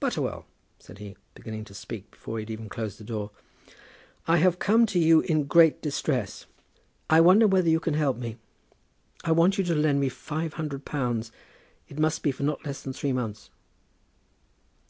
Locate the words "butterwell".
0.00-0.46